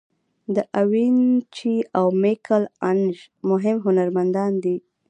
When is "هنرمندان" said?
3.85-4.51